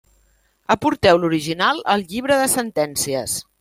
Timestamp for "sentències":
2.59-3.43